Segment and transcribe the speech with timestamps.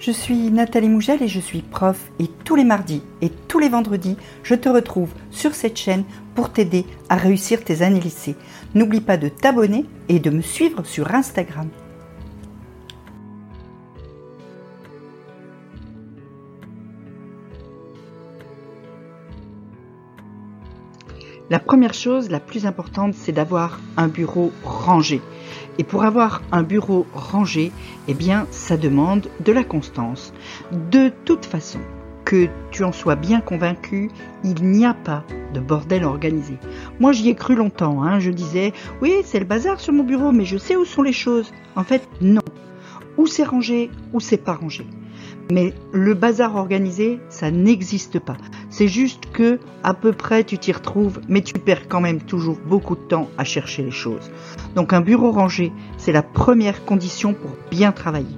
[0.00, 3.68] Je suis Nathalie Mougel et je suis prof et tous les mardis et tous les
[3.68, 8.34] vendredis, je te retrouve sur cette chaîne pour t'aider à réussir tes années lycée.
[8.74, 11.68] N'oublie pas de t'abonner et de me suivre sur Instagram.
[21.50, 25.20] La première chose, la plus importante, c'est d'avoir un bureau rangé.
[25.78, 27.72] Et pour avoir un bureau rangé,
[28.06, 30.32] eh bien, ça demande de la constance.
[30.92, 31.80] De toute façon,
[32.24, 34.12] que tu en sois bien convaincu,
[34.44, 36.56] il n'y a pas de bordel organisé.
[37.00, 38.04] Moi, j'y ai cru longtemps.
[38.04, 38.20] Hein.
[38.20, 38.72] Je disais,
[39.02, 41.52] oui, c'est le bazar sur mon bureau, mais je sais où sont les choses.
[41.74, 42.42] En fait, non.
[43.18, 44.86] Ou c'est rangé, ou c'est pas rangé.
[45.50, 48.36] Mais le bazar organisé, ça n'existe pas.
[48.70, 52.58] C'est juste que, à peu près, tu t'y retrouves, mais tu perds quand même toujours
[52.64, 54.30] beaucoup de temps à chercher les choses.
[54.76, 58.36] Donc un bureau rangé, c'est la première condition pour bien travailler.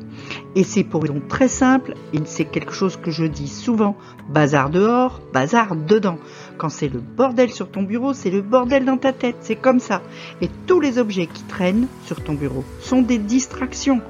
[0.54, 3.96] Et c'est pour une raison très simple, et c'est quelque chose que je dis souvent,
[4.28, 6.18] bazar dehors, bazar dedans.
[6.56, 9.80] Quand c'est le bordel sur ton bureau, c'est le bordel dans ta tête, c'est comme
[9.80, 10.02] ça.
[10.40, 14.00] Et tous les objets qui traînent sur ton bureau sont des distractions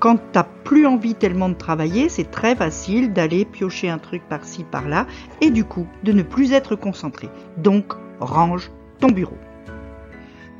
[0.00, 4.64] quand t'as plus envie tellement de travailler, c'est très facile d'aller piocher un truc par-ci,
[4.64, 5.06] par-là,
[5.42, 7.28] et du coup, de ne plus être concentré.
[7.58, 9.36] Donc, range ton bureau.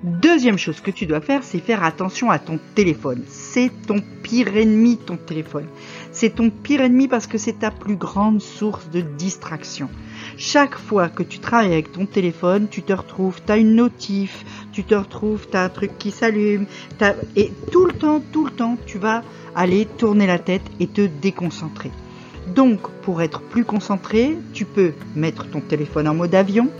[0.02, 3.22] Deuxième chose que tu dois faire, c'est faire attention à ton téléphone.
[3.28, 5.66] C'est ton pire ennemi, ton téléphone.
[6.10, 9.90] C'est ton pire ennemi parce que c'est ta plus grande source de distraction.
[10.38, 14.46] Chaque fois que tu travailles avec ton téléphone, tu te retrouves, tu as une notif,
[14.72, 16.64] tu te retrouves, tu as un truc qui s'allume,
[17.36, 19.22] et tout le temps, tout le temps, tu vas
[19.54, 21.90] aller tourner la tête et te déconcentrer.
[22.54, 26.70] Donc, pour être plus concentré, tu peux mettre ton téléphone en mode avion.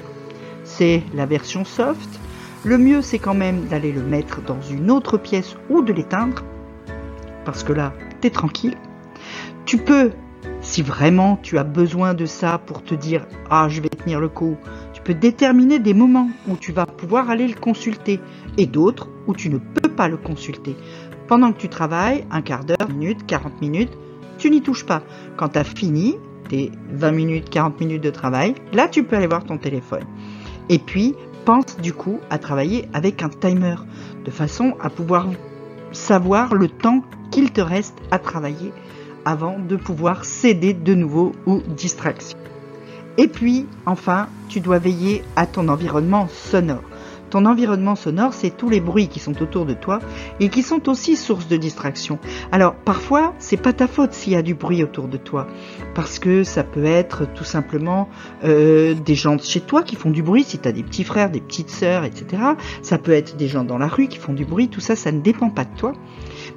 [0.65, 2.09] C'est la version soft.
[2.63, 6.45] Le mieux, c'est quand même d'aller le mettre dans une autre pièce ou de l'éteindre.
[7.47, 8.77] Parce que là, tu es tranquille.
[9.65, 10.11] Tu peux,
[10.61, 14.29] si vraiment tu as besoin de ça pour te dire Ah, je vais tenir le
[14.29, 14.59] coup,
[14.93, 18.21] tu peux déterminer des moments où tu vas pouvoir aller le consulter
[18.59, 20.77] et d'autres où tu ne peux pas le consulter.
[21.29, 23.97] Pendant que tu travailles, un quart d'heure, minute, 40 minutes,
[24.37, 25.03] tu n'y touches pas.
[25.39, 26.17] Quand tu as fini
[26.51, 30.05] tes 20 minutes, 40 minutes de travail, là tu peux aller voir ton téléphone.
[30.69, 31.15] Et puis,
[31.45, 33.77] pense du coup à travailler avec un timer,
[34.25, 35.29] de façon à pouvoir
[35.93, 38.73] savoir le temps qu'il te reste à travailler
[39.25, 42.39] avant de pouvoir céder de nouveau aux distractions.
[43.19, 46.90] Et puis, enfin, tu dois veiller à ton environnement sonore.
[47.31, 50.01] Ton environnement sonore, c'est tous les bruits qui sont autour de toi
[50.41, 52.19] et qui sont aussi source de distraction.
[52.51, 55.47] Alors parfois, c'est pas ta faute s'il y a du bruit autour de toi,
[55.95, 58.09] parce que ça peut être tout simplement
[58.43, 61.31] euh, des gens chez toi qui font du bruit, si tu as des petits frères,
[61.31, 62.43] des petites sœurs, etc.
[62.83, 65.13] Ça peut être des gens dans la rue qui font du bruit, tout ça, ça
[65.13, 65.93] ne dépend pas de toi.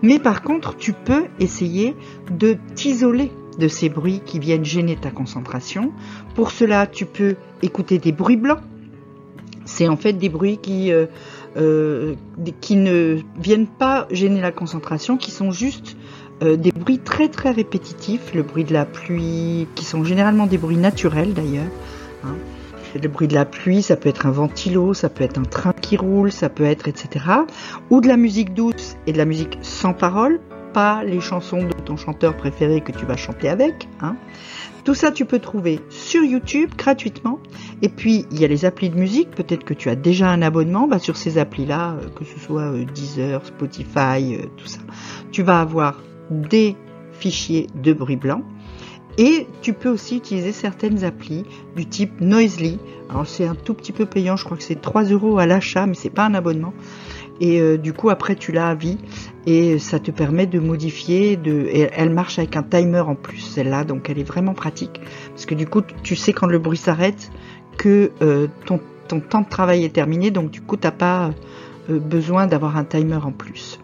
[0.02, 1.96] Mais par contre, tu peux essayer
[2.32, 5.92] de t'isoler de ces bruits qui viennent gêner ta concentration.
[6.34, 8.62] Pour cela, tu peux écouter des bruits blancs
[9.74, 11.08] c'est en fait des bruits qui, euh,
[11.58, 12.14] euh,
[12.62, 15.98] qui ne viennent pas gêner la concentration, qui sont juste
[16.44, 20.60] euh, des bruits très très répétitifs, le bruit de la pluie, qui sont généralement des
[20.60, 21.72] bruits naturels d'ailleurs.
[22.24, 22.36] Hein.
[23.02, 25.74] Le bruit de la pluie, ça peut être un ventilo, ça peut être un train
[25.74, 27.26] qui roule, ça peut être etc.
[27.90, 30.40] Ou de la musique douce et de la musique sans parole,
[30.74, 33.88] pas les chansons de ton chanteur préféré que tu vas chanter avec.
[34.02, 34.16] Hein.
[34.84, 37.40] Tout ça, tu peux trouver sur YouTube gratuitement.
[37.82, 39.32] Et puis, il y a les applis de musique.
[39.32, 42.64] Peut-être que tu as déjà un abonnement bah, sur ces applis-là, euh, que ce soit
[42.64, 44.82] euh, Deezer, Spotify, euh, tout ça.
[45.32, 46.76] Tu vas avoir des
[47.14, 48.42] fichiers de bruit blanc.
[49.18, 51.46] Et tu peux aussi utiliser certaines applis
[51.76, 52.80] du type Noisely.
[53.10, 55.86] Alors c'est un tout petit peu payant, je crois que c'est 3 euros à l'achat,
[55.86, 56.74] mais c'est pas un abonnement.
[57.40, 58.98] Et du coup après tu l'as à vie
[59.46, 61.36] et ça te permet de modifier.
[61.36, 65.02] De, elle marche avec un timer en plus, celle-là, donc elle est vraiment pratique.
[65.30, 67.32] Parce que du coup, tu sais quand le bruit s'arrête
[67.78, 71.32] que euh, ton, temps de travail est terminé, donc du coup, tu n'as pas
[71.90, 73.80] euh, besoin d'avoir un timer en plus.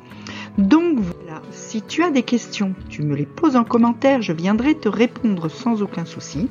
[0.57, 4.75] Donc voilà, si tu as des questions, tu me les poses en commentaire, je viendrai
[4.75, 6.49] te répondre sans aucun souci.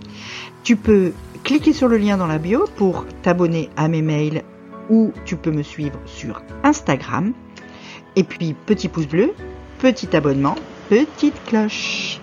[0.63, 1.13] Tu peux
[1.45, 4.45] cliquer sur le lien dans la bio pour t'abonner à mes mails
[4.89, 7.33] ou tu peux me suivre sur Instagram.
[8.17, 9.33] Et puis petit pouce bleu,
[9.79, 10.57] petit abonnement,
[10.89, 12.21] petite cloche.